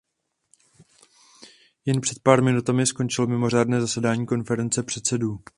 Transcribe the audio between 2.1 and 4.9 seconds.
pár minutami skončilo mimořádné zasedání Konference